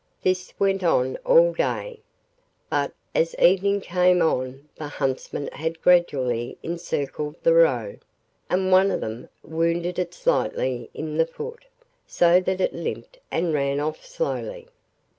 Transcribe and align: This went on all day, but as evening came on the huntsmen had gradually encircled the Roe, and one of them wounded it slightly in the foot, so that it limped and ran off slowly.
This 0.23 0.51
went 0.57 0.83
on 0.83 1.15
all 1.17 1.53
day, 1.53 1.99
but 2.71 2.91
as 3.13 3.35
evening 3.35 3.81
came 3.81 4.19
on 4.23 4.67
the 4.75 4.87
huntsmen 4.87 5.45
had 5.51 5.79
gradually 5.79 6.57
encircled 6.63 7.35
the 7.43 7.53
Roe, 7.53 7.97
and 8.49 8.71
one 8.71 8.89
of 8.89 8.99
them 8.99 9.29
wounded 9.43 9.99
it 9.99 10.15
slightly 10.15 10.89
in 10.95 11.17
the 11.17 11.27
foot, 11.27 11.65
so 12.07 12.39
that 12.39 12.59
it 12.59 12.73
limped 12.73 13.19
and 13.29 13.53
ran 13.53 13.79
off 13.79 14.03
slowly. 14.03 14.69